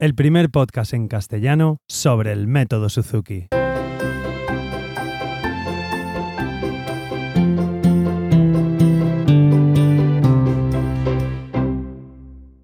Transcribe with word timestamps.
el 0.00 0.14
primer 0.14 0.48
podcast 0.48 0.94
en 0.94 1.08
castellano 1.08 1.76
sobre 1.86 2.32
el 2.32 2.46
método 2.46 2.88
Suzuki. 2.88 3.48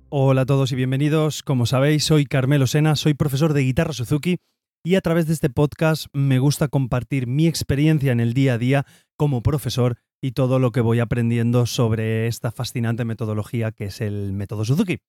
Hola 0.09 0.41
a 0.41 0.47
todos 0.47 0.73
y 0.73 0.77
bienvenidos. 0.77 1.43
Como 1.43 1.67
sabéis, 1.67 2.05
soy 2.05 2.25
Carmelo 2.25 2.67
Sena, 2.67 2.97
soy 2.97 3.13
profesor 3.13 3.53
de 3.53 3.61
guitarra 3.61 3.93
Suzuki 3.93 4.39
y 4.83 4.95
a 4.95 5.03
través 5.03 5.27
de 5.27 5.35
este 5.35 5.51
podcast 5.51 6.07
me 6.15 6.39
gusta 6.39 6.69
compartir 6.69 7.27
mi 7.27 7.47
experiencia 7.47 8.13
en 8.13 8.21
el 8.21 8.33
día 8.33 8.55
a 8.55 8.59
día 8.59 8.87
como 9.19 9.43
profesor 9.43 9.99
y 10.23 10.33
todo 10.33 10.59
lo 10.59 10.73
que 10.73 10.81
voy 10.81 11.01
aprendiendo 11.01 11.67
sobre 11.67 12.29
esta 12.29 12.51
fascinante 12.51 13.05
metodología 13.05 13.73
que 13.73 13.85
es 13.85 14.01
el 14.01 14.33
método 14.33 14.65
Suzuki. 14.65 15.01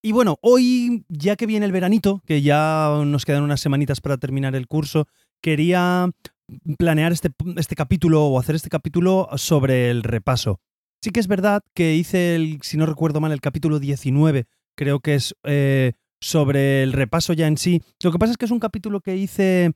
Y 0.00 0.12
bueno, 0.12 0.38
hoy, 0.42 1.04
ya 1.08 1.34
que 1.34 1.46
viene 1.46 1.66
el 1.66 1.72
veranito, 1.72 2.22
que 2.24 2.40
ya 2.40 3.02
nos 3.04 3.24
quedan 3.24 3.42
unas 3.42 3.60
semanitas 3.60 4.00
para 4.00 4.16
terminar 4.16 4.54
el 4.54 4.68
curso, 4.68 5.08
quería 5.42 6.08
planear 6.78 7.12
este, 7.12 7.30
este 7.56 7.74
capítulo 7.74 8.24
o 8.24 8.38
hacer 8.38 8.54
este 8.54 8.68
capítulo 8.68 9.28
sobre 9.36 9.90
el 9.90 10.04
repaso. 10.04 10.60
Sí 11.02 11.10
que 11.10 11.20
es 11.20 11.26
verdad 11.26 11.62
que 11.74 11.94
hice, 11.94 12.36
el, 12.36 12.60
si 12.62 12.76
no 12.76 12.86
recuerdo 12.86 13.20
mal, 13.20 13.32
el 13.32 13.40
capítulo 13.40 13.80
19, 13.80 14.46
creo 14.76 15.00
que 15.00 15.16
es 15.16 15.34
eh, 15.44 15.92
sobre 16.20 16.82
el 16.82 16.92
repaso 16.92 17.32
ya 17.32 17.48
en 17.48 17.56
sí. 17.56 17.82
Lo 18.02 18.12
que 18.12 18.18
pasa 18.18 18.32
es 18.32 18.36
que 18.36 18.44
es 18.44 18.50
un 18.50 18.60
capítulo 18.60 19.00
que 19.00 19.16
hice 19.16 19.72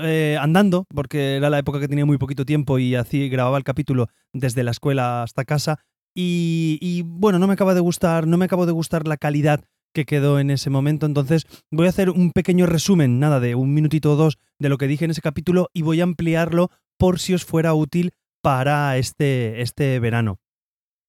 eh, 0.00 0.38
andando, 0.40 0.86
porque 0.94 1.36
era 1.36 1.50
la 1.50 1.58
época 1.58 1.80
que 1.80 1.88
tenía 1.88 2.06
muy 2.06 2.18
poquito 2.18 2.44
tiempo 2.44 2.78
y 2.78 2.94
así 2.94 3.28
grababa 3.28 3.58
el 3.58 3.64
capítulo 3.64 4.08
desde 4.32 4.62
la 4.62 4.70
escuela 4.70 5.22
hasta 5.24 5.44
casa. 5.44 5.80
Y, 6.18 7.02
bueno, 7.04 7.38
no 7.38 7.46
me 7.46 7.52
acaba 7.52 7.74
de 7.74 7.80
gustar, 7.80 8.26
no 8.26 8.38
me 8.38 8.46
acabo 8.46 8.64
de 8.64 8.72
gustar 8.72 9.06
la 9.06 9.18
calidad 9.18 9.64
que 9.92 10.06
quedó 10.06 10.40
en 10.40 10.50
ese 10.50 10.70
momento. 10.70 11.04
Entonces 11.04 11.46
voy 11.70 11.86
a 11.86 11.90
hacer 11.90 12.08
un 12.08 12.32
pequeño 12.32 12.64
resumen, 12.64 13.18
nada 13.18 13.38
de 13.38 13.54
un 13.54 13.74
minutito 13.74 14.12
o 14.12 14.16
dos, 14.16 14.38
de 14.58 14.70
lo 14.70 14.78
que 14.78 14.86
dije 14.86 15.04
en 15.04 15.10
ese 15.10 15.20
capítulo 15.20 15.68
y 15.74 15.82
voy 15.82 16.00
a 16.00 16.04
ampliarlo 16.04 16.70
por 16.98 17.18
si 17.18 17.34
os 17.34 17.44
fuera 17.44 17.74
útil 17.74 18.12
para 18.42 18.96
este, 18.96 19.60
este 19.60 20.00
verano. 20.00 20.38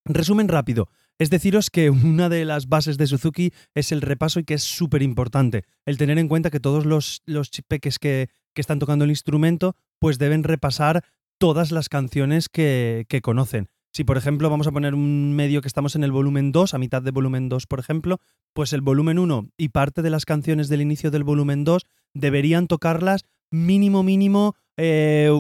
Resumen 0.04 0.50
rápido. 0.50 0.90
Es 1.20 1.30
deciros 1.30 1.70
que 1.70 1.90
una 1.90 2.28
de 2.28 2.44
las 2.44 2.68
bases 2.68 2.98
de 2.98 3.08
Suzuki 3.08 3.54
es 3.76 3.94
el 3.94 4.02
repaso 4.02 4.42
y 4.42 4.44
que 4.44 4.56
es 4.56 4.64
súper 4.64 5.04
importante. 5.04 5.64
El 5.86 5.98
tener 5.98 6.20
en 6.20 6.28
cuenta 6.28 6.50
que 6.50 6.60
todos 6.60 6.86
los, 6.86 7.22
los 7.26 7.50
peques 7.68 7.98
que, 7.98 8.30
que, 8.54 8.62
están 8.62 8.80
tocando 8.80 9.06
el 9.06 9.12
instrumento 9.12 9.76
pues 10.00 10.18
deben 10.18 10.44
repasar 10.44 11.06
todas 11.40 11.72
las 11.72 11.88
canciones 11.88 12.50
que, 12.50 13.06
que 13.08 13.22
conocen. 13.22 13.70
Si, 13.98 14.04
por 14.04 14.16
ejemplo, 14.16 14.52
vamos 14.52 14.68
a 14.68 14.72
poner 14.72 14.94
un 14.94 15.34
medio 15.34 15.60
que 15.64 15.68
estamos 15.68 15.96
en 15.96 16.04
el 16.04 16.12
volumen 16.12 16.52
2, 16.52 16.76
a 16.76 16.78
mitad 16.78 17.02
de 17.02 17.10
volumen 17.10 17.50
2, 17.50 17.66
por 17.66 17.80
ejemplo, 17.80 18.20
pues 18.54 18.72
el 18.74 18.82
volumen 18.82 19.18
1 19.18 19.50
y 19.58 19.70
parte 19.70 20.04
de 20.04 20.12
las 20.12 20.24
canciones 20.24 20.70
del 20.70 20.84
inicio 20.84 21.10
del 21.10 21.24
volumen 21.24 21.64
2 21.64 21.82
deberían 22.14 22.68
tocarlas 22.68 23.26
mínimo, 23.50 24.04
mínimo 24.04 24.56
eh, 24.78 25.32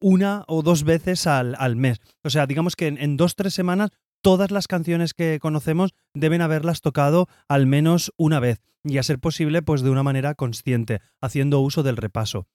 una 0.00 0.44
o 0.48 0.62
dos 0.62 0.84
veces 0.84 1.26
al, 1.26 1.56
al, 1.58 1.76
mes. 1.76 1.98
O 2.24 2.30
sea, 2.30 2.46
digamos 2.46 2.74
que 2.74 2.86
en, 2.86 2.96
en 2.96 3.18
dos, 3.18 3.36
tres 3.36 3.52
semanas 3.52 3.90
todas 4.22 4.50
las 4.50 4.66
canciones 4.66 5.12
que 5.12 5.38
conocemos 5.38 5.92
deben 6.14 6.40
haberlas 6.40 6.80
tocado 6.80 7.28
al 7.48 7.66
menos 7.66 8.14
una 8.16 8.40
vez 8.40 8.62
y 8.82 8.96
a 8.96 9.02
ser 9.02 9.18
posible 9.18 9.60
pues 9.60 9.82
de 9.82 9.90
una 9.90 10.02
manera 10.02 10.34
consciente, 10.34 11.02
haciendo 11.20 11.60
uso 11.60 11.82
del 11.82 11.98
repaso 11.98 12.46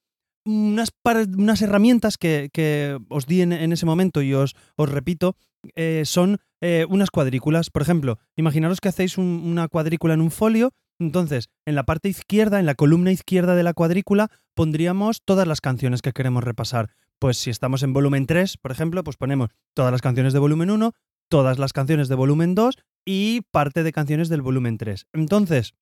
unas, 0.44 0.90
unas 1.36 1.62
herramientas 1.62 2.18
que, 2.18 2.98
os 3.08 3.26
di 3.26 3.42
en, 3.42 3.52
ese 3.52 3.86
momento 3.86 4.22
y 4.22 4.34
os, 4.34 4.54
os 4.76 4.88
repito, 4.88 5.36
eh, 5.76 6.02
son 6.04 6.38
eh, 6.60 6.86
unas 6.88 7.10
cuadrículas. 7.10 7.70
Por 7.70 7.82
ejemplo, 7.82 8.18
imaginaros 8.36 8.80
que 8.80 8.88
hacéis 8.88 9.18
una 9.18 9.68
cuadrícula 9.68 10.14
en 10.14 10.20
un 10.20 10.30
folio, 10.30 10.72
entonces 10.98 11.50
en 11.66 11.74
la 11.74 11.84
parte 11.84 12.08
izquierda, 12.08 12.60
en 12.60 12.66
la 12.66 12.74
columna 12.74 13.12
izquierda 13.12 13.54
de 13.54 13.62
la 13.62 13.74
cuadrícula, 13.74 14.30
pondríamos 14.54 15.22
todas 15.24 15.46
las 15.46 15.60
canciones 15.60 16.02
que 16.02 16.12
queremos 16.12 16.44
repasar. 16.44 16.90
Pues 17.18 17.38
si 17.38 17.50
estamos 17.50 17.82
en 17.82 17.92
volumen 17.92 18.26
3, 18.26 18.56
por 18.58 18.72
ejemplo, 18.72 19.04
pues 19.04 19.16
ponemos 19.16 19.50
todas 19.74 19.92
las 19.92 20.02
canciones 20.02 20.32
de 20.32 20.40
volumen 20.40 20.70
1, 20.70 20.92
todas 21.28 21.58
las 21.58 21.72
canciones 21.72 22.08
de 22.08 22.14
volumen 22.14 22.54
2 22.54 22.76
y 23.04 23.42
parte 23.50 23.82
de 23.82 23.92
canciones 23.92 24.28
del 24.28 24.42
volumen 24.42 24.76
3. 24.76 25.06
Entonces, 25.12 25.74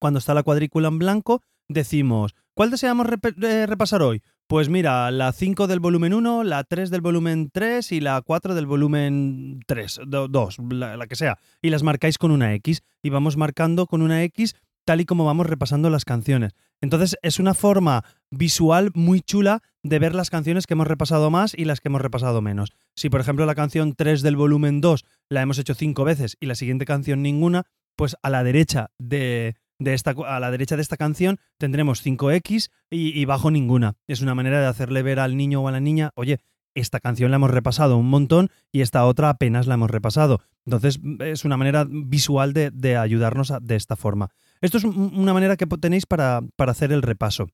cuando 0.00 0.18
está 0.18 0.32
la 0.32 0.42
cuadrícula 0.42 0.88
en 0.88 0.98
blanco, 0.98 1.42
decimos, 1.68 2.34
¿cuál 2.60 2.70
deseamos 2.70 3.06
eh, 3.42 3.64
repasar 3.66 4.02
hoy? 4.02 4.20
Pues 4.46 4.68
mira, 4.68 5.10
la 5.10 5.32
5 5.32 5.66
del 5.66 5.80
volumen 5.80 6.12
1, 6.12 6.44
la 6.44 6.62
3 6.62 6.90
del 6.90 7.00
volumen 7.00 7.48
3 7.50 7.90
y 7.92 8.00
la 8.00 8.20
4 8.20 8.54
del 8.54 8.66
volumen 8.66 9.60
3, 9.66 10.00
2, 10.06 10.58
la, 10.68 11.06
que 11.06 11.16
sea. 11.16 11.38
Y 11.62 11.70
las 11.70 11.82
marcáis 11.82 12.18
con 12.18 12.30
una 12.30 12.52
X. 12.56 12.82
Y 13.02 13.08
vamos 13.08 13.38
marcando 13.38 13.86
con 13.86 14.02
una 14.02 14.22
X 14.24 14.56
tal 14.84 15.00
y 15.00 15.06
como 15.06 15.24
vamos 15.24 15.46
repasando 15.46 15.88
las 15.88 16.04
canciones. 16.04 16.52
Entonces 16.82 17.16
es 17.22 17.38
una 17.38 17.54
forma 17.54 18.04
visual 18.30 18.90
muy 18.92 19.22
chula 19.22 19.62
de 19.82 19.98
ver 19.98 20.14
las 20.14 20.28
canciones 20.28 20.66
que 20.66 20.74
hemos 20.74 20.86
repasado 20.86 21.30
más 21.30 21.54
y 21.54 21.64
las 21.64 21.80
que 21.80 21.88
hemos 21.88 22.02
repasado 22.02 22.42
menos. 22.42 22.72
Si 22.94 23.08
por 23.08 23.22
ejemplo 23.22 23.46
la 23.46 23.54
canción 23.54 23.94
3 23.94 24.20
del 24.20 24.36
volumen 24.36 24.82
2 24.82 25.06
la 25.30 25.40
hemos 25.40 25.58
hecho 25.58 25.72
5 25.72 26.04
veces 26.04 26.36
y 26.38 26.44
la 26.44 26.54
siguiente 26.54 26.84
canción 26.84 27.22
ninguna, 27.22 27.64
pues 27.96 28.16
a 28.22 28.28
la 28.28 28.44
derecha 28.44 28.90
de, 28.98 29.56
de 29.80 29.94
esta, 29.94 30.14
a 30.26 30.38
la 30.38 30.50
derecha 30.52 30.76
de 30.76 30.82
esta 30.82 30.96
canción 30.96 31.40
tendremos 31.58 32.06
5X 32.06 32.70
y, 32.90 33.24
bajo 33.24 33.50
ninguna. 33.50 33.96
Es 34.06 34.20
una 34.20 34.36
manera 34.36 34.60
de 34.60 34.66
hacerle 34.66 35.02
ver 35.02 35.18
al 35.18 35.36
niño 35.36 35.62
o 35.62 35.68
a 35.68 35.72
la 35.72 35.80
niña, 35.80 36.12
oye, 36.14 36.38
esta 36.74 37.00
canción 37.00 37.32
la 37.32 37.36
hemos 37.36 37.50
repasado 37.50 37.96
un 37.96 38.08
montón 38.08 38.50
y 38.70 38.82
esta 38.82 39.04
otra 39.04 39.30
apenas 39.30 39.66
la 39.66 39.74
hemos 39.74 39.90
repasado. 39.90 40.40
Entonces 40.64 41.00
es 41.20 41.44
una 41.44 41.56
manera 41.56 41.84
visual 41.88 42.52
de, 42.52 42.96
ayudarnos 42.96 43.52
de 43.60 43.74
esta 43.74 43.96
forma. 43.96 44.28
Esto 44.60 44.78
es 44.78 44.84
una 44.84 45.32
manera 45.32 45.56
que 45.56 45.66
tenéis 45.66 46.06
para, 46.06 46.42
para 46.54 46.72
hacer 46.72 46.92
el 46.92 47.02
repaso. 47.02 47.48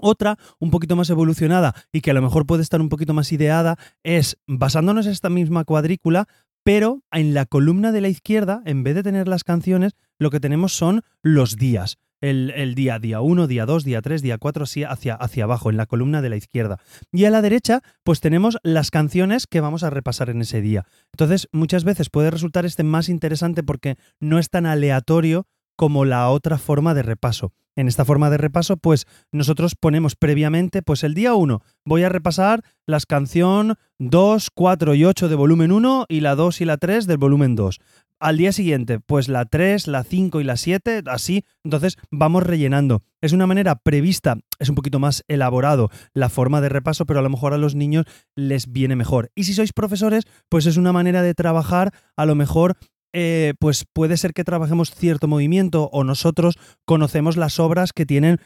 Otra, 0.00 0.36
un 0.58 0.70
poquito 0.70 0.96
más 0.96 1.08
evolucionada 1.10 1.74
y 1.92 2.00
que 2.00 2.10
a 2.10 2.14
lo 2.14 2.20
mejor 2.20 2.44
puede 2.44 2.62
estar 2.62 2.80
un 2.80 2.90
poquito 2.90 3.14
más 3.14 3.32
ideada, 3.32 3.78
es 4.02 4.36
basándonos 4.46 5.06
en 5.06 5.12
esta 5.12 5.30
misma 5.30 5.64
cuadrícula, 5.64 6.26
pero 6.66 7.04
en 7.12 7.32
la 7.32 7.46
columna 7.46 7.92
de 7.92 8.00
la 8.00 8.08
izquierda, 8.08 8.60
en 8.64 8.82
vez 8.82 8.96
de 8.96 9.04
tener 9.04 9.28
las 9.28 9.44
canciones, 9.44 9.92
lo 10.18 10.30
que 10.30 10.40
tenemos 10.40 10.72
son 10.72 11.02
los 11.22 11.54
días. 11.54 11.98
El, 12.20 12.74
día, 12.74 12.98
día 12.98 13.20
1, 13.20 13.46
día 13.46 13.66
2, 13.66 13.84
día 13.84 14.02
3, 14.02 14.20
día 14.20 14.36
4, 14.36 14.64
así 14.64 14.82
hacia, 14.82 15.14
hacia 15.14 15.44
abajo, 15.44 15.70
en 15.70 15.76
la 15.76 15.86
columna 15.86 16.22
de 16.22 16.28
la 16.28 16.34
izquierda. 16.34 16.78
Y 17.12 17.24
a 17.24 17.30
la 17.30 17.40
derecha, 17.40 17.82
pues 18.02 18.18
tenemos 18.18 18.58
las 18.64 18.90
canciones 18.90 19.46
que 19.46 19.60
vamos 19.60 19.84
a 19.84 19.90
repasar 19.90 20.28
en 20.28 20.40
ese 20.40 20.60
día. 20.60 20.86
Entonces, 21.12 21.46
muchas 21.52 21.84
veces 21.84 22.10
puede 22.10 22.32
resultar 22.32 22.66
este 22.66 22.82
más 22.82 23.08
interesante 23.08 23.62
porque 23.62 23.94
no 24.18 24.40
es 24.40 24.50
tan 24.50 24.66
aleatorio 24.66 25.46
como 25.76 26.04
la 26.04 26.28
otra 26.30 26.58
forma 26.58 26.94
de 26.94 27.02
repaso. 27.02 27.52
En 27.76 27.88
esta 27.88 28.06
forma 28.06 28.30
de 28.30 28.38
repaso, 28.38 28.78
pues 28.78 29.06
nosotros 29.32 29.74
ponemos 29.74 30.16
previamente, 30.16 30.80
pues 30.80 31.04
el 31.04 31.12
día 31.12 31.34
1 31.34 31.60
voy 31.84 32.02
a 32.04 32.08
repasar 32.08 32.62
las 32.86 33.04
canción 33.04 33.74
2, 33.98 34.48
4 34.54 34.94
y 34.94 35.04
8 35.04 35.28
de 35.28 35.34
volumen 35.34 35.72
1 35.72 36.06
y 36.08 36.20
la 36.20 36.34
2 36.34 36.62
y 36.62 36.64
la 36.64 36.78
3 36.78 37.06
del 37.06 37.18
volumen 37.18 37.54
2. 37.54 37.78
Al 38.18 38.38
día 38.38 38.50
siguiente, 38.52 38.98
pues 38.98 39.28
la 39.28 39.44
3, 39.44 39.88
la 39.88 40.02
5 40.02 40.40
y 40.40 40.44
la 40.44 40.56
7, 40.56 41.02
así, 41.04 41.44
entonces 41.64 41.98
vamos 42.10 42.44
rellenando. 42.44 43.02
Es 43.20 43.34
una 43.34 43.46
manera 43.46 43.76
prevista, 43.76 44.38
es 44.58 44.70
un 44.70 44.74
poquito 44.74 44.98
más 44.98 45.22
elaborado 45.28 45.90
la 46.14 46.30
forma 46.30 46.62
de 46.62 46.70
repaso, 46.70 47.04
pero 47.04 47.18
a 47.20 47.22
lo 47.22 47.28
mejor 47.28 47.52
a 47.52 47.58
los 47.58 47.74
niños 47.74 48.06
les 48.34 48.72
viene 48.72 48.96
mejor. 48.96 49.30
Y 49.34 49.44
si 49.44 49.52
sois 49.52 49.74
profesores, 49.74 50.24
pues 50.48 50.64
es 50.64 50.78
una 50.78 50.94
manera 50.94 51.20
de 51.20 51.34
trabajar 51.34 51.92
a 52.16 52.24
lo 52.24 52.34
mejor 52.34 52.78
eh, 53.12 53.54
pues 53.58 53.84
puede 53.92 54.16
ser 54.16 54.32
que 54.32 54.44
trabajemos 54.44 54.90
cierto 54.90 55.28
movimiento 55.28 55.88
o 55.92 56.04
nosotros 56.04 56.58
conocemos 56.84 57.36
las 57.36 57.58
obras 57.60 57.92
que 57.92 58.06
tienen 58.06 58.38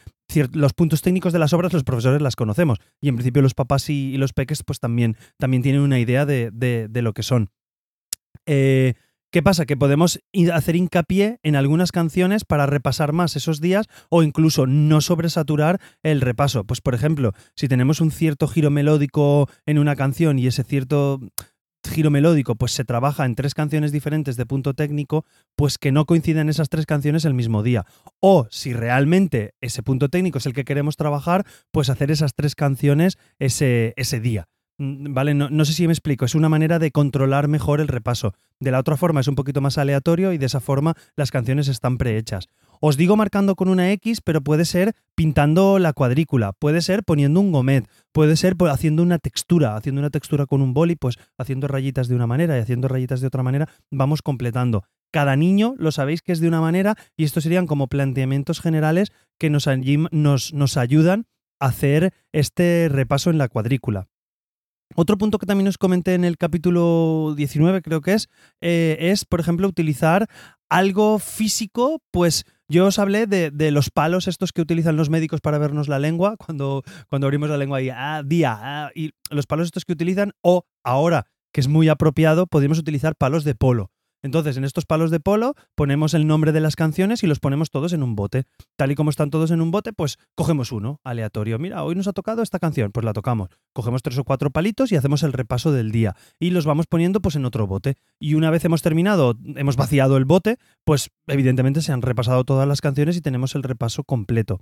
los 0.53 0.73
puntos 0.73 1.01
técnicos 1.01 1.33
de 1.33 1.39
las 1.39 1.53
obras, 1.53 1.73
los 1.73 1.83
profesores 1.83 2.21
las 2.21 2.35
conocemos. 2.35 2.79
Y 3.01 3.09
en 3.09 3.15
principio 3.15 3.41
los 3.41 3.53
papás 3.53 3.89
y, 3.89 4.17
los 4.17 4.33
peques 4.33 4.63
pues 4.63 4.79
también, 4.79 5.17
también 5.37 5.63
tienen 5.63 5.81
una 5.81 5.99
idea 5.99 6.25
de, 6.25 6.89
lo 6.93 7.13
que 7.13 7.23
son. 7.23 7.49
Eh, 8.45 8.93
¿Qué 9.31 9.41
pasa? 9.41 9.65
Que 9.65 9.77
podemos 9.77 10.19
hacer 10.53 10.75
hincapié 10.75 11.39
en 11.41 11.55
algunas 11.55 11.93
canciones 11.93 12.43
para 12.43 12.65
repasar 12.65 13.13
más 13.13 13.37
esos 13.37 13.61
días 13.61 13.87
o 14.09 14.23
incluso 14.23 14.67
no 14.67 14.99
sobresaturar 14.99 15.79
el 16.03 16.19
repaso. 16.19 16.65
Pues 16.65 16.81
por 16.81 16.95
ejemplo, 16.95 17.31
si 17.55 17.69
tenemos 17.69 18.01
un 18.01 18.11
cierto 18.11 18.49
giro 18.49 18.71
melódico 18.71 19.49
en 19.65 19.79
una 19.79 19.95
canción 19.95 20.37
y 20.37 20.47
ese 20.47 20.65
cierto 20.65 21.21
giro 21.89 22.11
melódico, 22.11 22.55
pues 22.55 22.71
se 22.71 22.85
trabaja 22.85 23.25
en 23.25 23.35
tres 23.35 23.53
canciones 23.53 23.91
diferentes 23.91 24.35
de 24.37 24.45
punto 24.45 24.73
técnico, 24.73 25.25
pues 25.55 25.77
que 25.77 25.91
no 25.91 26.05
coinciden 26.05 26.49
esas 26.49 26.69
tres 26.69 26.85
canciones 26.85 27.25
el 27.25 27.33
mismo 27.33 27.63
día. 27.63 27.85
O 28.19 28.47
si 28.49 28.73
realmente 28.73 29.53
ese 29.61 29.83
punto 29.83 30.09
técnico 30.09 30.37
es 30.37 30.45
el 30.45 30.53
que 30.53 30.65
queremos 30.65 30.97
trabajar, 30.97 31.45
pues 31.71 31.89
hacer 31.89 32.11
esas 32.11 32.33
tres 32.35 32.55
canciones 32.55 33.17
ese, 33.39 33.93
ese 33.97 34.19
día. 34.19 34.47
Mm, 34.77 35.13
¿Vale? 35.13 35.33
No, 35.33 35.49
no, 35.49 35.65
sé 35.65 35.73
si 35.73 35.87
me 35.87 35.93
explico. 35.93 36.25
Es 36.25 36.35
una 36.35 36.49
manera 36.49 36.79
de 36.79 36.91
controlar 36.91 37.47
mejor 37.47 37.81
el 37.81 37.87
repaso. 37.87 38.33
De 38.59 38.71
la 38.71 38.79
otra 38.79 38.97
forma 38.97 39.21
es 39.21 39.27
un 39.27 39.35
poquito 39.35 39.61
más 39.61 39.77
aleatorio 39.77 40.33
y 40.33 40.37
de 40.37 40.45
esa 40.45 40.59
forma 40.59 40.95
las 41.15 41.31
canciones 41.31 41.67
están 41.67 41.97
prehechas. 41.97 42.47
Os 42.83 42.97
digo 42.97 43.15
marcando 43.15 43.55
con 43.55 43.69
una 43.69 43.91
X, 43.91 44.21
pero 44.21 44.41
puede 44.41 44.65
ser 44.65 44.93
pintando 45.13 45.77
la 45.77 45.93
cuadrícula, 45.93 46.51
puede 46.51 46.81
ser 46.81 47.03
poniendo 47.03 47.39
un 47.39 47.51
gomet, 47.51 47.87
puede 48.11 48.35
ser 48.35 48.55
haciendo 48.71 49.03
una 49.03 49.19
textura, 49.19 49.75
haciendo 49.75 50.01
una 50.01 50.09
textura 50.09 50.47
con 50.47 50.63
un 50.63 50.73
boli, 50.73 50.95
pues 50.95 51.19
haciendo 51.37 51.67
rayitas 51.67 52.07
de 52.07 52.15
una 52.15 52.25
manera 52.25 52.57
y 52.57 52.59
haciendo 52.59 52.87
rayitas 52.87 53.21
de 53.21 53.27
otra 53.27 53.43
manera, 53.43 53.69
vamos 53.91 54.23
completando. 54.23 54.83
cada 55.13 55.35
niño 55.35 55.75
lo 55.77 55.91
sabéis 55.91 56.23
que 56.23 56.31
es 56.31 56.39
de 56.39 56.47
una 56.47 56.59
manera 56.59 56.95
y 57.15 57.25
estos 57.25 57.43
serían 57.43 57.67
como 57.67 57.87
planteamientos 57.87 58.61
generales 58.61 59.11
que 59.37 59.51
nos, 59.51 59.69
nos, 60.11 60.53
nos 60.53 60.77
ayudan 60.77 61.27
a 61.59 61.67
hacer 61.67 62.13
este 62.31 62.89
repaso 62.89 63.29
en 63.29 63.37
la 63.37 63.47
cuadrícula. 63.47 64.07
Otro 64.95 65.17
punto 65.17 65.37
que 65.37 65.45
también 65.45 65.67
os 65.67 65.77
comenté 65.77 66.13
en 66.13 66.23
el 66.23 66.37
capítulo 66.37 67.33
19, 67.35 67.81
creo 67.81 68.01
que 68.01 68.13
es, 68.13 68.29
eh, 68.61 68.97
es, 68.99 69.25
por 69.25 69.39
ejemplo, 69.39 69.67
utilizar 69.67 70.27
algo 70.69 71.19
físico, 71.19 72.01
pues 72.11 72.45
yo 72.67 72.85
os 72.85 72.99
hablé 72.99 73.27
de, 73.27 73.71
los 73.71 73.89
palos 73.89 74.27
estos 74.27 74.53
que 74.53 74.61
utilizan 74.61 74.95
los 74.95 75.09
médicos 75.09 75.41
para 75.41 75.57
vernos 75.57 75.87
la 75.89 75.99
lengua, 75.99 76.37
cuando, 76.37 76.83
cuando 77.09 77.27
abrimos 77.27 77.49
la 77.49 77.57
lengua 77.57 77.81
y 77.81 77.89
ah, 77.89 78.21
día, 78.25 78.57
ah", 78.59 78.91
y 78.95 79.11
los 79.29 79.47
palos 79.47 79.65
estos 79.65 79.85
que 79.85 79.93
utilizan, 79.93 80.31
o 80.41 80.63
ahora, 80.83 81.25
que 81.51 81.61
es 81.61 81.67
muy 81.67 81.89
apropiado, 81.89 82.47
podemos 82.47 82.79
utilizar 82.79 83.15
palos 83.15 83.43
de 83.43 83.55
polo. 83.55 83.91
Entonces, 84.21 84.57
en 84.57 84.63
estos 84.63 84.85
palos 84.85 85.11
de 85.11 85.19
polo 85.19 85.55
ponemos 85.75 86.13
el 86.13 86.27
nombre 86.27 86.51
de 86.51 86.59
las 86.59 86.75
canciones 86.75 87.23
y 87.23 87.27
los 87.27 87.39
ponemos 87.39 87.71
todos 87.71 87.93
en 87.93 88.03
un 88.03 88.15
bote. 88.15 88.43
Tal 88.75 88.91
y 88.91 88.95
como 88.95 89.09
están 89.09 89.29
todos 89.29 89.51
en 89.51 89.61
un 89.61 89.71
bote, 89.71 89.93
pues 89.93 90.17
cogemos 90.35 90.71
uno 90.71 90.99
aleatorio. 91.03 91.59
Mira, 91.59 91.83
hoy 91.83 91.95
nos 91.95 92.07
ha 92.07 92.13
tocado 92.13 92.41
esta 92.41 92.59
canción, 92.59 92.91
pues 92.91 93.03
la 93.03 93.13
tocamos. 93.13 93.49
Cogemos 93.73 94.01
tres 94.01 94.17
o 94.17 94.23
cuatro 94.23 94.51
palitos 94.51 94.91
y 94.91 94.95
hacemos 94.95 95.23
el 95.23 95.33
repaso 95.33 95.71
del 95.71 95.91
día. 95.91 96.15
Y 96.39 96.51
los 96.51 96.65
vamos 96.65 96.87
poniendo 96.87 97.21
pues 97.21 97.35
en 97.35 97.45
otro 97.45 97.67
bote. 97.67 97.95
Y 98.19 98.35
una 98.35 98.51
vez 98.51 98.63
hemos 98.65 98.81
terminado, 98.81 99.37
hemos 99.55 99.75
vaciado 99.75 100.17
el 100.17 100.25
bote, 100.25 100.57
pues 100.83 101.09
evidentemente 101.27 101.81
se 101.81 101.91
han 101.91 102.01
repasado 102.01 102.43
todas 102.43 102.67
las 102.67 102.81
canciones 102.81 103.17
y 103.17 103.21
tenemos 103.21 103.55
el 103.55 103.63
repaso 103.63 104.03
completo. 104.03 104.61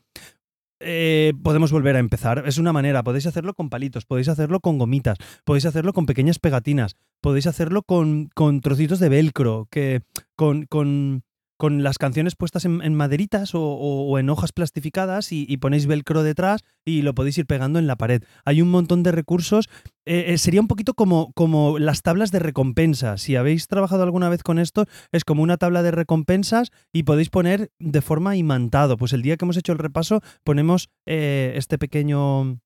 Eh, 0.79 1.33
podemos 1.43 1.71
volver 1.71 1.95
a 1.95 1.99
empezar. 1.99 2.43
Es 2.45 2.57
una 2.57 2.73
manera. 2.73 3.03
Podéis 3.03 3.27
hacerlo 3.27 3.53
con 3.53 3.69
palitos, 3.69 4.05
podéis 4.05 4.29
hacerlo 4.29 4.59
con 4.59 4.77
gomitas, 4.77 5.17
podéis 5.43 5.65
hacerlo 5.65 5.93
con 5.93 6.05
pequeñas 6.05 6.39
pegatinas, 6.39 6.95
podéis 7.21 7.47
hacerlo 7.47 7.83
con, 7.83 8.29
con 8.33 8.61
trocitos 8.61 8.99
de 8.99 9.09
velcro, 9.09 9.67
que 9.69 10.01
con, 10.35 10.65
con 10.65 11.23
con 11.59 11.83
las 11.83 11.97
canciones 11.97 12.37
puestas 12.37 12.63
en, 12.63 12.95
maderitas 12.95 13.51
o, 13.53 14.17
en 14.17 14.29
hojas 14.29 14.53
plastificadas 14.53 15.33
y, 15.33 15.57
ponéis 15.57 15.87
velcro 15.87 16.23
detrás 16.23 16.61
y 16.85 17.01
lo 17.01 17.13
podéis 17.13 17.37
ir 17.37 17.47
pegando 17.47 17.79
en 17.79 17.85
la 17.85 17.97
pared. 17.97 18.23
Hay 18.45 18.61
un 18.61 18.71
montón 18.71 19.03
de 19.03 19.11
recursos. 19.11 19.67
Eh, 20.05 20.27
eh, 20.27 20.37
sería 20.37 20.61
un 20.61 20.69
poquito 20.69 20.93
como, 20.93 21.33
como 21.33 21.77
las 21.77 22.01
tablas 22.01 22.31
de 22.31 22.39
recompensa. 22.39 23.17
Si 23.17 23.35
habéis 23.35 23.67
trabajado 23.67 24.03
alguna 24.03 24.29
vez 24.29 24.41
con 24.41 24.57
esto, 24.57 24.85
es 25.11 25.25
como 25.25 25.43
una 25.43 25.57
tabla 25.57 25.83
de 25.83 25.91
recompensas 25.91 26.69
y 26.93 27.03
podéis 27.03 27.29
poner 27.29 27.71
de 27.77 28.01
forma 28.01 28.37
imantado. 28.37 28.95
Pues 28.95 29.11
el 29.11 29.21
día 29.21 29.35
que 29.35 29.43
hemos 29.43 29.57
hecho 29.57 29.73
el 29.73 29.79
repaso 29.79 30.21
ponemos 30.45 30.87
eh, 31.05 31.51
este 31.57 31.77
pequeño 31.77 32.61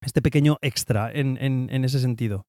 este 0.00 0.22
pequeño 0.22 0.56
extra 0.62 1.12
en, 1.12 1.36
en 1.38 1.84
ese 1.84 1.98
sentido 2.00 2.46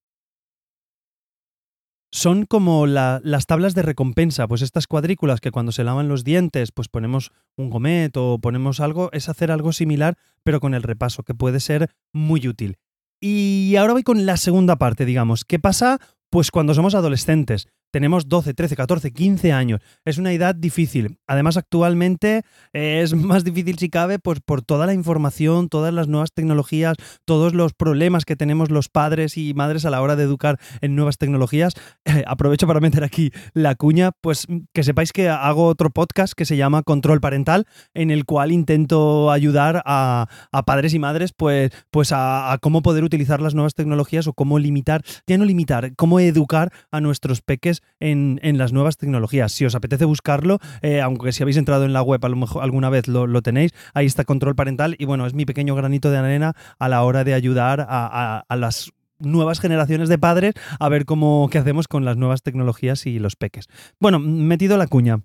son 2.12 2.46
como 2.46 2.88
las 2.88 3.46
tablas 3.46 3.76
de 3.76 3.82
recompensa, 3.82 4.48
pues 4.48 4.62
estas 4.62 4.88
cuadrículas 4.88 5.42
que 5.42 5.52
cuando 5.52 5.72
se 5.72 5.84
lavan 5.84 6.08
los 6.08 6.24
dientes, 6.24 6.72
pues 6.72 6.88
ponemos 6.88 7.32
un 7.58 7.70
gomet 7.70 8.16
o 8.16 8.40
ponemos 8.40 8.80
algo, 8.80 9.10
es 9.12 9.28
hacer 9.30 9.52
algo 9.52 9.74
similar, 9.74 10.18
pero 10.44 10.60
con 10.60 10.74
el 10.74 10.84
repaso, 10.84 11.24
que 11.24 11.34
puede 11.34 11.60
ser 11.60 11.90
muy 12.14 12.48
útil. 12.48 12.78
Y 13.20 13.76
ahora 13.78 13.94
voy 13.94 14.04
con 14.04 14.26
la 14.26 14.38
segunda 14.38 14.78
parte, 14.78 15.06
digamos. 15.06 15.46
¿Qué 15.46 15.60
pasa? 15.60 16.00
Pues 16.30 16.52
cuando 16.52 16.74
somos 16.74 16.96
adolescentes 16.96 17.68
tenemos 17.96 18.28
12, 18.28 18.54
13, 18.54 18.76
14, 18.76 19.14
15 19.14 19.54
años. 19.54 19.80
Es 20.04 20.18
una 20.18 20.34
edad 20.34 20.54
difícil. 20.54 21.18
Además, 21.28 21.56
actualmente 21.56 22.42
eh, 22.74 23.00
es 23.02 23.14
más 23.16 23.46
difícil 23.46 23.78
si 23.78 23.88
cabe 23.90 24.20
pues, 24.20 24.42
por 24.42 24.62
toda 24.62 24.86
la 24.86 24.94
información, 24.94 25.70
todas 25.70 25.94
las 25.94 26.10
nuevas 26.10 26.34
tecnologías, 26.34 26.98
todos 27.24 27.54
los 27.54 27.72
problemas 27.72 28.26
que 28.26 28.36
tenemos 28.36 28.70
los 28.70 28.90
padres 28.90 29.38
y 29.38 29.54
madres 29.54 29.86
a 29.86 29.92
la 29.92 30.02
hora 30.02 30.18
de 30.18 30.24
educar 30.24 30.60
en 30.82 30.98
nuevas 30.98 31.18
tecnologías. 31.18 31.74
Eh, 32.04 32.26
aprovecho 32.28 32.68
para 32.68 32.82
meter 32.82 33.06
aquí 33.06 33.32
la 33.54 33.76
cuña, 33.76 34.12
pues 34.20 34.46
que 34.74 34.84
sepáis 34.84 35.14
que 35.14 35.30
hago 35.30 35.66
otro 35.66 35.90
podcast 35.90 36.34
que 36.34 36.44
se 36.44 36.58
llama 36.58 36.84
Control 36.84 37.22
Parental, 37.22 37.66
en 37.94 38.12
el 38.12 38.26
cual 38.26 38.52
intento 38.52 39.32
ayudar 39.32 39.82
a, 39.86 40.28
padres 40.66 40.94
y 40.94 41.00
madres 41.00 41.32
pues, 41.32 41.72
pues 41.92 42.10
a, 42.12 42.58
cómo 42.62 42.82
poder 42.82 43.06
utilizar 43.06 43.42
las 43.42 43.56
nuevas 43.56 43.74
tecnologías 43.74 44.28
o 44.28 44.34
cómo 44.34 44.60
limitar, 44.60 45.02
ya 45.26 45.38
no 45.38 45.46
limitar, 45.46 45.96
cómo 45.96 46.20
educar 46.20 46.74
a 46.92 47.00
nuestros 47.00 47.42
peques 47.42 47.84
en, 48.00 48.58
las 48.58 48.74
nuevas 48.74 48.98
tecnologías. 48.98 49.52
Si 49.52 49.66
os 49.66 49.76
apetece 49.76 50.06
buscarlo, 50.06 50.60
eh, 50.82 51.02
aunque 51.02 51.32
si 51.32 51.44
habéis 51.44 51.58
entrado 51.58 51.86
en 51.86 51.94
la 51.94 52.02
web 52.02 52.24
a 52.24 52.30
lo 52.30 52.62
alguna 52.62 52.90
vez 52.90 53.08
lo, 53.08 53.42
tenéis, 53.42 53.72
ahí 53.94 54.06
está 54.06 54.24
control 54.24 54.56
parental 54.56 54.96
y 54.98 55.06
bueno, 55.06 55.26
es 55.26 55.34
mi 55.34 55.46
pequeño 55.46 55.76
granito 55.76 56.12
de 56.12 56.18
arena 56.18 56.54
a 56.80 56.90
la 56.90 57.04
hora 57.04 57.24
de 57.24 57.34
ayudar 57.34 57.86
a, 57.88 58.46
las 58.56 58.92
nuevas 59.20 59.60
generaciones 59.60 60.10
de 60.10 60.18
padres 60.18 60.54
a 60.80 60.90
ver 60.90 61.06
cómo 61.06 61.48
qué 61.52 61.58
hacemos 61.58 61.88
con 61.88 62.06
las 62.06 62.18
nuevas 62.18 62.42
tecnologías 62.42 63.06
y 63.06 63.20
los 63.20 63.36
peques. 63.36 63.68
Bueno, 64.00 64.20
metido 64.20 64.78
la 64.78 64.88
cuña. 64.88 65.22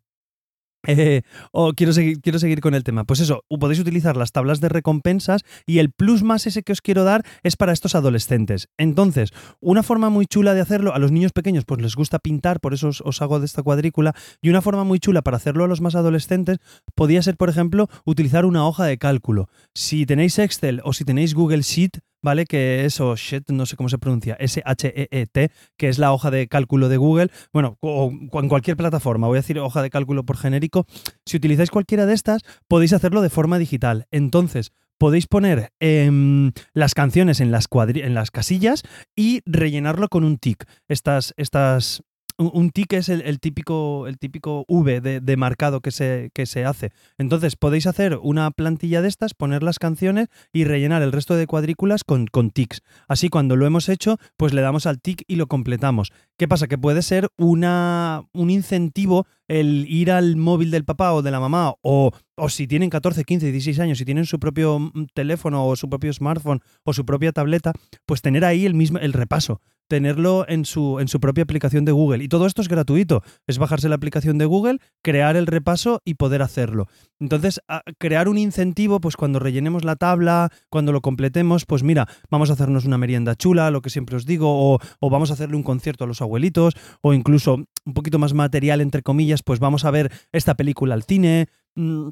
Eh, 0.86 1.22
o 1.52 1.72
quiero 1.72 1.92
seguir, 1.92 2.20
quiero 2.20 2.38
seguir 2.38 2.60
con 2.60 2.74
el 2.74 2.84
tema. 2.84 3.04
Pues 3.04 3.20
eso, 3.20 3.44
podéis 3.58 3.80
utilizar 3.80 4.16
las 4.16 4.32
tablas 4.32 4.60
de 4.60 4.68
recompensas 4.68 5.42
y 5.66 5.78
el 5.78 5.90
plus 5.90 6.22
más 6.22 6.46
ese 6.46 6.62
que 6.62 6.72
os 6.72 6.80
quiero 6.80 7.04
dar 7.04 7.24
es 7.42 7.56
para 7.56 7.72
estos 7.72 7.94
adolescentes. 7.94 8.68
Entonces, 8.78 9.30
una 9.60 9.82
forma 9.82 10.10
muy 10.10 10.26
chula 10.26 10.54
de 10.54 10.60
hacerlo, 10.60 10.94
a 10.94 10.98
los 10.98 11.12
niños 11.12 11.32
pequeños 11.32 11.64
pues 11.64 11.80
les 11.80 11.96
gusta 11.96 12.18
pintar, 12.18 12.60
por 12.60 12.74
eso 12.74 12.88
os, 12.88 13.00
os 13.02 13.22
hago 13.22 13.40
de 13.40 13.46
esta 13.46 13.62
cuadrícula, 13.62 14.14
y 14.40 14.50
una 14.50 14.62
forma 14.62 14.84
muy 14.84 14.98
chula 14.98 15.22
para 15.22 15.36
hacerlo 15.36 15.64
a 15.64 15.68
los 15.68 15.80
más 15.80 15.94
adolescentes 15.94 16.58
podría 16.94 17.22
ser, 17.22 17.36
por 17.36 17.48
ejemplo, 17.48 17.88
utilizar 18.04 18.44
una 18.44 18.66
hoja 18.66 18.84
de 18.84 18.98
cálculo. 18.98 19.48
Si 19.74 20.06
tenéis 20.06 20.38
Excel 20.38 20.80
o 20.84 20.92
si 20.92 21.04
tenéis 21.04 21.34
Google 21.34 21.62
Sheet, 21.62 22.00
¿vale? 22.22 22.46
Que 22.46 22.84
es, 22.84 23.00
o 23.00 23.14
no 23.48 23.66
sé 23.66 23.76
cómo 23.76 23.88
se 23.88 23.98
pronuncia, 23.98 24.36
S-H-E-E-T, 24.38 25.50
que 25.76 25.88
es 25.88 25.98
la 25.98 26.12
hoja 26.12 26.30
de 26.30 26.48
cálculo 26.48 26.88
de 26.88 26.96
Google, 26.96 27.30
bueno, 27.52 27.78
o 27.80 28.10
en 28.10 28.48
cualquier 28.48 28.76
plataforma, 28.76 29.26
voy 29.26 29.38
a 29.38 29.42
decir 29.42 29.58
hoja 29.58 29.82
de 29.82 29.90
cálculo 29.90 30.24
por 30.24 30.36
genérico, 30.36 30.86
si 31.26 31.36
utilizáis 31.36 31.70
cualquiera 31.70 32.06
de 32.06 32.14
estas, 32.14 32.42
podéis 32.68 32.92
hacerlo 32.92 33.22
de 33.22 33.30
forma 33.30 33.58
digital. 33.58 34.06
Entonces, 34.10 34.72
podéis 35.00 35.26
poner 35.26 35.72
em, 35.80 36.52
las 36.74 36.92
canciones 36.94 37.40
en 37.40 37.50
las, 37.50 37.68
en 37.72 38.14
las 38.14 38.30
casillas 38.30 38.82
y 39.16 39.40
rellenarlo 39.46 40.08
con 40.08 40.24
un 40.24 40.36
tic. 40.36 40.66
Estas, 40.88 41.32
estas, 41.38 42.02
un 42.48 42.70
tic 42.70 42.94
es 42.94 43.08
el, 43.08 43.40
típico, 43.40 44.06
el 44.06 44.18
típico 44.18 44.64
V 44.68 45.00
de, 45.00 45.36
marcado 45.36 45.80
que 45.80 45.90
se, 45.90 46.30
que 46.32 46.46
se, 46.46 46.64
hace. 46.64 46.92
Entonces 47.18 47.56
podéis 47.56 47.86
hacer 47.86 48.18
una 48.22 48.50
plantilla 48.50 49.02
de 49.02 49.08
estas, 49.08 49.34
poner 49.34 49.62
las 49.62 49.78
canciones 49.78 50.28
y 50.52 50.64
rellenar 50.64 51.02
el 51.02 51.12
resto 51.12 51.36
de 51.36 51.46
cuadrículas 51.46 52.04
con, 52.04 52.26
con 52.26 52.50
tics. 52.50 52.82
Así 53.08 53.28
cuando 53.28 53.56
lo 53.56 53.66
hemos 53.66 53.88
hecho, 53.88 54.18
pues 54.36 54.54
le 54.54 54.62
damos 54.62 54.86
al 54.86 55.00
tic 55.00 55.24
y 55.28 55.36
lo 55.36 55.46
completamos. 55.46 56.12
¿Qué 56.40 56.48
pasa? 56.48 56.68
Que 56.68 56.78
puede 56.78 57.02
ser 57.02 57.28
una, 57.36 58.22
un 58.32 58.48
incentivo 58.48 59.26
el 59.46 59.84
ir 59.86 60.10
al 60.10 60.36
móvil 60.36 60.70
del 60.70 60.86
papá 60.86 61.12
o 61.12 61.20
de 61.20 61.30
la 61.30 61.38
mamá 61.38 61.74
o, 61.82 62.12
o 62.34 62.48
si 62.48 62.66
tienen 62.66 62.88
14, 62.88 63.24
15, 63.24 63.52
16 63.52 63.78
años, 63.78 63.98
si 63.98 64.06
tienen 64.06 64.24
su 64.24 64.40
propio 64.40 64.78
mm, 64.78 65.08
teléfono 65.12 65.66
o 65.66 65.76
su 65.76 65.90
propio 65.90 66.10
smartphone 66.14 66.60
o 66.82 66.94
su 66.94 67.04
propia 67.04 67.32
tableta, 67.32 67.74
pues 68.06 68.22
tener 68.22 68.46
ahí 68.46 68.64
el 68.64 68.72
mismo 68.72 68.98
el 69.00 69.12
repaso 69.12 69.60
tenerlo 69.90 70.46
en 70.48 70.64
su, 70.64 71.00
en 71.00 71.08
su 71.08 71.18
propia 71.18 71.42
aplicación 71.42 71.84
de 71.84 71.90
Google. 71.90 72.22
Y 72.22 72.28
todo 72.28 72.46
esto 72.46 72.62
es 72.62 72.68
gratuito. 72.68 73.22
Es 73.48 73.58
bajarse 73.58 73.88
la 73.88 73.96
aplicación 73.96 74.38
de 74.38 74.44
Google, 74.44 74.78
crear 75.02 75.36
el 75.36 75.48
repaso 75.48 76.00
y 76.04 76.14
poder 76.14 76.42
hacerlo. 76.42 76.86
Entonces, 77.18 77.60
crear 77.98 78.28
un 78.28 78.38
incentivo, 78.38 79.00
pues 79.00 79.16
cuando 79.16 79.40
rellenemos 79.40 79.84
la 79.84 79.96
tabla, 79.96 80.50
cuando 80.70 80.92
lo 80.92 81.00
completemos, 81.00 81.66
pues 81.66 81.82
mira, 81.82 82.06
vamos 82.30 82.50
a 82.50 82.52
hacernos 82.52 82.84
una 82.84 82.98
merienda 82.98 83.34
chula, 83.34 83.72
lo 83.72 83.82
que 83.82 83.90
siempre 83.90 84.14
os 84.14 84.26
digo, 84.26 84.46
o, 84.48 84.78
o 85.00 85.10
vamos 85.10 85.30
a 85.30 85.34
hacerle 85.34 85.56
un 85.56 85.64
concierto 85.64 86.04
a 86.04 86.06
los 86.06 86.22
abuelitos, 86.30 86.74
o 87.02 87.12
incluso 87.12 87.56
un 87.84 87.94
poquito 87.94 88.18
más 88.18 88.32
material, 88.34 88.80
entre 88.80 89.02
comillas, 89.02 89.42
pues 89.42 89.58
vamos 89.58 89.84
a 89.84 89.90
ver 89.90 90.12
esta 90.32 90.54
película 90.54 90.94
al 90.94 91.02
cine. 91.02 91.48
Mm, 91.74 92.10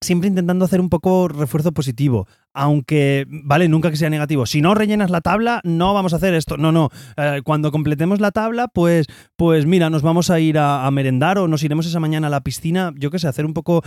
siempre 0.00 0.28
intentando 0.28 0.64
hacer 0.64 0.80
un 0.80 0.90
poco 0.90 1.28
refuerzo 1.28 1.72
positivo. 1.72 2.28
Aunque, 2.54 3.26
vale, 3.28 3.68
nunca 3.68 3.90
que 3.90 3.96
sea 3.96 4.10
negativo. 4.10 4.46
Si 4.46 4.60
no 4.60 4.74
rellenas 4.74 5.10
la 5.10 5.20
tabla, 5.20 5.60
no 5.64 5.92
vamos 5.92 6.12
a 6.12 6.16
hacer 6.16 6.34
esto. 6.34 6.56
No, 6.56 6.72
no. 6.72 6.90
Eh, 7.16 7.42
cuando 7.44 7.72
completemos 7.72 8.20
la 8.20 8.30
tabla, 8.30 8.68
pues, 8.68 9.06
pues 9.36 9.66
mira, 9.66 9.90
nos 9.90 10.02
vamos 10.02 10.30
a 10.30 10.40
ir 10.40 10.58
a, 10.58 10.90
merendar 10.90 11.38
o 11.38 11.48
nos 11.48 11.64
iremos 11.64 11.86
esa 11.86 12.00
mañana 12.00 12.28
a 12.28 12.30
la 12.30 12.42
piscina. 12.42 12.92
Yo 12.96 13.10
qué 13.10 13.18
sé, 13.18 13.26
hacer 13.26 13.44
un 13.44 13.54
poco 13.54 13.82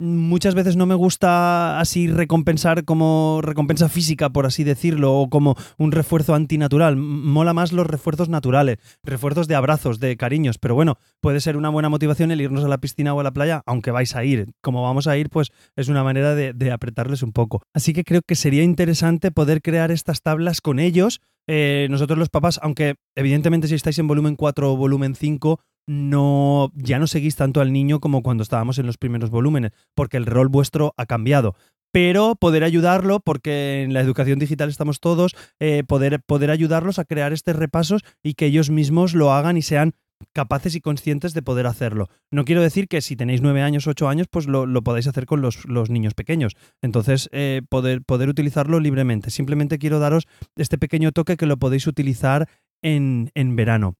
muchas 0.00 0.54
veces 0.54 0.76
no 0.76 0.86
me 0.86 0.94
gusta 0.94 1.78
así 1.78 2.08
recompensar 2.08 2.84
como 2.84 3.40
recompensa 3.42 3.88
física, 3.88 4.30
por 4.30 4.46
así 4.46 4.64
decirlo, 4.64 5.14
o 5.14 5.28
como 5.28 5.56
un 5.78 5.92
refuerzo 5.92 6.34
antinatural. 6.34 6.96
Mola 6.96 7.52
más 7.52 7.72
los 7.72 7.86
refuerzos 7.86 8.28
naturales, 8.28 8.78
refuerzos 9.04 9.46
de 9.46 9.54
abrazos, 9.54 10.00
de 10.00 10.16
cariños, 10.16 10.58
pero 10.58 10.74
bueno, 10.74 10.98
puede 11.20 11.40
ser 11.40 11.56
una 11.56 11.68
buena 11.68 11.88
motivación 11.88 12.30
el 12.30 12.40
irnos 12.40 12.64
a 12.64 12.68
la 12.68 12.78
piscina 12.78 13.14
o 13.14 13.20
a 13.20 13.22
la 13.22 13.32
playa, 13.32 13.62
aunque 13.66 13.90
vais 13.90 14.16
a 14.16 14.24
ir. 14.24 14.52
Como 14.62 14.82
vamos 14.82 15.06
a 15.06 15.16
ir, 15.16 15.28
pues 15.28 15.52
es 15.76 15.88
una 15.88 16.02
manera 16.02 16.34
de, 16.34 16.70
apretarles 16.70 17.22
un 17.22 17.32
poco. 17.32 17.62
Así 17.74 17.92
que 17.92 18.04
creo 18.10 18.22
que 18.26 18.34
sería 18.34 18.64
interesante 18.64 19.30
poder 19.30 19.62
crear 19.62 19.92
estas 19.92 20.20
tablas 20.20 20.60
con 20.60 20.80
ellos. 20.80 21.20
Eh, 21.46 21.86
nosotros 21.90 22.18
los 22.18 22.28
papás, 22.28 22.58
aunque 22.60 22.96
evidentemente 23.14 23.68
si 23.68 23.76
estáis 23.76 24.00
en 24.00 24.08
volumen 24.08 24.34
4 24.34 24.72
o 24.72 24.76
volumen 24.76 25.14
5, 25.14 25.60
no, 25.86 26.72
ya 26.74 26.98
no 26.98 27.06
seguís 27.06 27.36
tanto 27.36 27.60
al 27.60 27.72
niño 27.72 28.00
como 28.00 28.24
cuando 28.24 28.42
estábamos 28.42 28.80
en 28.80 28.86
los 28.86 28.98
primeros 28.98 29.30
volúmenes, 29.30 29.70
porque 29.94 30.16
el 30.16 30.26
rol 30.26 30.48
vuestro 30.48 30.92
ha 30.96 31.06
cambiado. 31.06 31.54
Pero 31.92 32.34
poder 32.34 32.64
ayudarlo, 32.64 33.20
porque 33.20 33.84
en 33.84 33.94
la 33.94 34.00
educación 34.00 34.40
digital 34.40 34.70
estamos 34.70 34.98
todos, 34.98 35.36
eh, 35.60 35.84
poder, 35.86 36.20
poder 36.20 36.50
ayudarlos 36.50 36.98
a 36.98 37.04
crear 37.04 37.32
estos 37.32 37.54
repasos 37.54 38.02
y 38.24 38.34
que 38.34 38.46
ellos 38.46 38.70
mismos 38.70 39.14
lo 39.14 39.32
hagan 39.32 39.56
y 39.56 39.62
sean 39.62 39.94
capaces 40.32 40.74
y 40.74 40.80
conscientes 40.80 41.34
de 41.34 41.42
poder 41.42 41.66
hacerlo. 41.66 42.08
No 42.30 42.44
quiero 42.44 42.62
decir 42.62 42.88
que 42.88 43.00
si 43.00 43.16
tenéis 43.16 43.42
nueve 43.42 43.62
años, 43.62 43.86
ocho 43.86 44.08
años, 44.08 44.26
pues 44.30 44.46
lo, 44.46 44.66
podáis 44.82 45.06
hacer 45.06 45.26
con 45.26 45.40
los, 45.40 45.90
niños 45.90 46.14
pequeños. 46.14 46.56
Entonces, 46.82 47.28
eh, 47.32 47.62
poder, 47.68 48.02
utilizarlo 48.08 48.80
libremente. 48.80 49.30
Simplemente 49.30 49.78
quiero 49.78 49.98
daros 49.98 50.26
este 50.56 50.78
pequeño 50.78 51.12
toque 51.12 51.36
que 51.36 51.46
lo 51.46 51.56
podéis 51.56 51.86
utilizar 51.86 52.48
en, 52.82 53.30
verano 53.34 53.96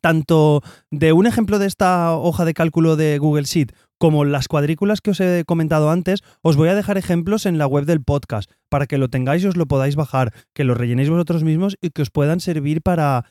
tanto 0.00 0.62
de 0.90 1.12
un 1.12 1.26
ejemplo 1.26 1.58
de 1.58 1.66
esta 1.66 2.14
hoja 2.14 2.44
de 2.44 2.54
cálculo 2.54 2.96
de 2.96 3.18
Google 3.18 3.42
Sheet 3.42 3.74
como 3.98 4.24
las 4.24 4.48
cuadrículas 4.48 5.00
que 5.00 5.10
os 5.10 5.20
he 5.20 5.44
comentado 5.44 5.90
antes, 5.90 6.22
os 6.42 6.56
voy 6.56 6.68
a 6.68 6.74
dejar 6.74 6.96
ejemplos 6.96 7.44
en 7.44 7.58
la 7.58 7.66
web 7.66 7.84
del 7.84 8.02
podcast 8.02 8.50
para 8.70 8.86
que 8.86 8.96
lo 8.96 9.08
tengáis 9.08 9.42
y 9.42 9.48
os 9.48 9.56
lo 9.56 9.66
podáis 9.66 9.96
bajar, 9.96 10.32
que 10.54 10.64
lo 10.64 10.74
rellenéis 10.74 11.10
vosotros 11.10 11.44
mismos 11.44 11.76
y 11.82 11.90
que 11.90 12.02
os 12.02 12.10
puedan 12.10 12.40
servir 12.40 12.80
para 12.82 13.24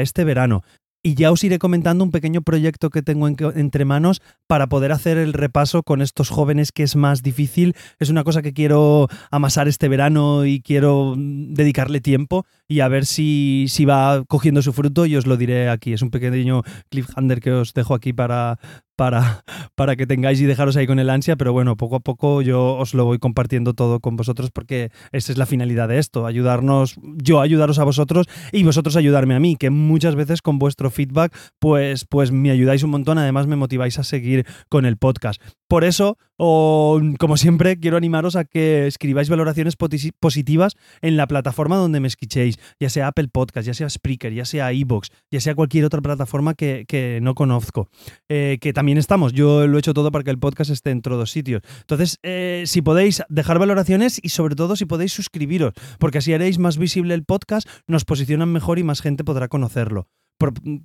este 0.00 0.22
verano 0.22 0.62
y 1.02 1.14
ya 1.14 1.32
os 1.32 1.42
iré 1.42 1.58
comentando 1.58 2.04
un 2.04 2.10
pequeño 2.10 2.42
proyecto 2.42 2.90
que 2.90 3.02
tengo 3.02 3.28
entre 3.28 3.84
manos 3.84 4.22
para 4.46 4.68
poder 4.68 4.92
hacer 4.92 5.18
el 5.18 5.32
repaso 5.32 5.82
con 5.82 6.00
estos 6.00 6.30
jóvenes 6.30 6.70
que 6.70 6.84
es 6.84 6.94
más 6.94 7.22
difícil. 7.22 7.74
Es 7.98 8.08
una 8.08 8.24
cosa 8.24 8.42
que 8.42 8.52
quiero 8.52 9.08
amasar 9.30 9.66
este 9.66 9.88
verano 9.88 10.44
y 10.44 10.60
quiero 10.60 11.14
mm, 11.16 11.54
dedicarle 11.54 12.00
tiempo 12.00 12.46
y 12.72 12.80
a 12.80 12.88
ver 12.88 13.04
si, 13.04 13.66
si 13.68 13.84
va 13.84 14.24
cogiendo 14.26 14.62
su 14.62 14.72
fruto 14.72 15.04
y 15.04 15.14
os 15.16 15.26
lo 15.26 15.36
diré 15.36 15.68
aquí. 15.68 15.92
Es 15.92 16.00
un 16.00 16.10
pequeño 16.10 16.62
cliffhanger 16.88 17.40
que 17.40 17.52
os 17.52 17.74
dejo 17.74 17.94
aquí 17.94 18.14
para, 18.14 18.58
para, 18.96 19.44
para 19.74 19.94
que 19.96 20.06
tengáis 20.06 20.40
y 20.40 20.46
dejaros 20.46 20.76
ahí 20.76 20.86
con 20.86 20.98
el 20.98 21.10
ansia, 21.10 21.36
pero 21.36 21.52
bueno, 21.52 21.76
poco 21.76 21.96
a 21.96 22.00
poco 22.00 22.40
yo 22.40 22.76
os 22.76 22.94
lo 22.94 23.04
voy 23.04 23.18
compartiendo 23.18 23.74
todo 23.74 24.00
con 24.00 24.16
vosotros 24.16 24.50
porque 24.50 24.90
esa 25.12 25.32
es 25.32 25.38
la 25.38 25.44
finalidad 25.44 25.88
de 25.88 25.98
esto, 25.98 26.24
ayudarnos, 26.24 26.96
yo 27.22 27.40
ayudaros 27.40 27.78
a 27.78 27.84
vosotros 27.84 28.26
y 28.52 28.62
vosotros 28.64 28.96
ayudarme 28.96 29.34
a 29.34 29.40
mí, 29.40 29.56
que 29.56 29.68
muchas 29.70 30.14
veces 30.14 30.40
con 30.40 30.58
vuestro 30.58 30.90
feedback 30.90 31.36
pues, 31.58 32.06
pues 32.06 32.32
me 32.32 32.50
ayudáis 32.50 32.82
un 32.82 32.90
montón, 32.90 33.18
además 33.18 33.46
me 33.46 33.56
motiváis 33.56 33.98
a 33.98 34.04
seguir 34.04 34.46
con 34.70 34.86
el 34.86 34.96
podcast. 34.96 35.42
Por 35.72 35.84
eso, 35.84 36.18
o, 36.36 37.00
como 37.18 37.38
siempre, 37.38 37.80
quiero 37.80 37.96
animaros 37.96 38.36
a 38.36 38.44
que 38.44 38.86
escribáis 38.86 39.30
valoraciones 39.30 39.74
positivas 40.20 40.74
en 41.00 41.16
la 41.16 41.26
plataforma 41.26 41.76
donde 41.76 41.98
me 41.98 42.08
escuchéis, 42.08 42.58
ya 42.78 42.90
sea 42.90 43.06
Apple 43.06 43.28
Podcast, 43.28 43.66
ya 43.66 43.72
sea 43.72 43.88
Spreaker, 43.88 44.34
ya 44.34 44.44
sea 44.44 44.70
iBox, 44.74 45.08
ya 45.30 45.40
sea 45.40 45.54
cualquier 45.54 45.86
otra 45.86 46.02
plataforma 46.02 46.52
que, 46.52 46.84
que 46.86 47.20
no 47.22 47.34
conozco. 47.34 47.88
Eh, 48.28 48.58
que 48.60 48.74
también 48.74 48.98
estamos, 48.98 49.32
yo 49.32 49.66
lo 49.66 49.78
he 49.78 49.80
hecho 49.80 49.94
todo 49.94 50.12
para 50.12 50.24
que 50.24 50.30
el 50.30 50.38
podcast 50.38 50.70
esté 50.70 50.90
en 50.90 51.00
todos 51.00 51.30
sitios. 51.30 51.62
Entonces, 51.80 52.18
eh, 52.22 52.64
si 52.66 52.82
podéis 52.82 53.22
dejar 53.30 53.58
valoraciones 53.58 54.20
y 54.22 54.28
sobre 54.28 54.56
todo 54.56 54.76
si 54.76 54.84
podéis 54.84 55.14
suscribiros, 55.14 55.72
porque 55.98 56.18
así 56.18 56.34
haréis 56.34 56.58
más 56.58 56.76
visible 56.76 57.14
el 57.14 57.24
podcast, 57.24 57.66
nos 57.86 58.04
posicionan 58.04 58.52
mejor 58.52 58.78
y 58.78 58.82
más 58.82 59.00
gente 59.00 59.24
podrá 59.24 59.48
conocerlo. 59.48 60.06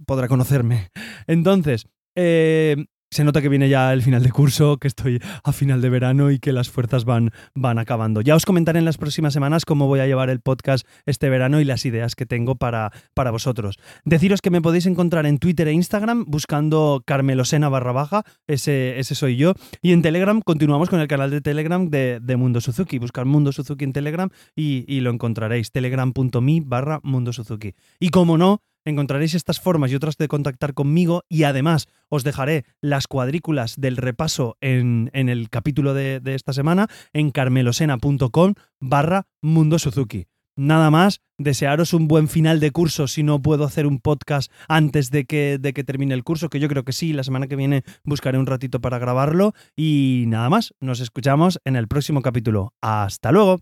podrá 0.05 0.29
conocerme. 0.29 0.91
Entonces, 1.27 1.89
eh, 2.15 2.85
se 3.09 3.23
nota 3.23 3.41
que 3.41 3.49
viene 3.49 3.69
ya 3.69 3.93
el 3.93 4.01
final 4.01 4.23
de 4.23 4.31
curso, 4.31 4.77
que 4.77 4.87
estoy 4.87 5.21
a 5.43 5.53
final 5.53 5.81
de 5.81 5.89
verano 5.89 6.31
y 6.31 6.39
que 6.39 6.51
las 6.51 6.69
fuerzas 6.69 7.05
van, 7.05 7.31
van 7.55 7.79
acabando. 7.79 8.21
Ya 8.21 8.35
os 8.35 8.45
comentaré 8.45 8.79
en 8.79 8.85
las 8.85 8.97
próximas 8.97 9.33
semanas 9.33 9.65
cómo 9.65 9.87
voy 9.87 10.01
a 10.01 10.07
llevar 10.07 10.29
el 10.29 10.41
podcast 10.41 10.85
este 11.05 11.29
verano 11.29 11.61
y 11.61 11.65
las 11.65 11.85
ideas 11.85 12.15
que 12.15 12.25
tengo 12.25 12.55
para, 12.55 12.91
para 13.13 13.31
vosotros. 13.31 13.77
Deciros 14.03 14.41
que 14.41 14.49
me 14.49 14.61
podéis 14.61 14.85
encontrar 14.85 15.25
en 15.25 15.37
Twitter 15.37 15.67
e 15.67 15.73
Instagram 15.73 16.25
buscando 16.27 17.01
carmelosena 17.05 17.69
barra 17.69 17.91
baja, 17.91 18.23
ese, 18.47 18.99
ese 18.99 19.15
soy 19.15 19.37
yo. 19.37 19.53
Y 19.81 19.93
en 19.93 20.01
Telegram 20.01 20.41
continuamos 20.41 20.89
con 20.89 20.99
el 20.99 21.07
canal 21.07 21.31
de 21.31 21.41
Telegram 21.41 21.89
de, 21.89 22.35
Mundo 22.37 22.61
Suzuki. 22.61 22.99
Buscar 22.99 23.25
Mundo 23.25 23.51
Suzuki 23.51 23.83
en 23.83 23.93
Telegram 23.93 24.29
y, 24.55 24.85
y 24.87 24.99
lo 24.99 25.11
encontraréis. 25.11 25.71
Telegram.me 25.71 26.61
barra 26.65 26.99
Mundo 27.03 27.33
Suzuki. 27.33 27.73
Y 27.99 28.09
como 28.09 28.37
no, 28.37 28.61
encontraréis 28.89 29.35
estas 29.35 29.59
formas 29.59 29.91
y 29.91 29.95
otras 29.95 30.17
de 30.17 30.27
contactar 30.27 30.73
conmigo 30.73 31.23
y 31.29 31.43
además 31.43 31.87
os 32.09 32.23
dejaré 32.23 32.65
las 32.81 33.07
cuadrículas 33.07 33.75
del 33.77 33.97
repaso 33.97 34.57
en, 34.61 35.09
el 35.13 35.49
capítulo 35.49 35.93
de, 35.93 36.21
esta 36.25 36.53
semana 36.53 36.87
en 37.13 37.31
carmelosena.com 37.31 38.53
barra 38.79 39.27
Mundo 39.41 39.79
Suzuki. 39.79 40.27
Nada 40.55 40.89
más, 40.89 41.21
desearos 41.37 41.93
un 41.93 42.07
buen 42.07 42.27
final 42.27 42.59
de 42.59 42.71
curso 42.71 43.07
si 43.07 43.21
no 43.21 43.41
puedo 43.43 43.63
hacer 43.63 43.85
un 43.85 43.99
podcast 43.99 44.51
antes 44.67 45.11
de 45.11 45.25
que, 45.25 45.59
de 45.59 45.71
que 45.71 45.83
termine 45.83 46.15
el 46.15 46.23
curso, 46.23 46.49
que 46.49 46.59
yo 46.59 46.67
creo 46.67 46.83
que 46.83 46.93
sí, 46.93 47.13
la 47.13 47.23
semana 47.23 47.47
que 47.47 47.55
viene 47.55 47.83
buscaré 48.03 48.39
un 48.39 48.47
ratito 48.47 48.81
para 48.81 48.97
grabarlo 48.97 49.53
y 49.75 50.23
nada 50.27 50.49
más, 50.49 50.73
nos 50.79 50.99
escuchamos 50.99 51.59
en 51.63 51.75
el 51.75 51.87
próximo 51.87 52.23
capítulo. 52.23 52.73
Hasta 52.81 53.31
luego. 53.31 53.59